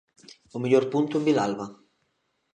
[0.55, 1.67] O mellor punto en Vilalba.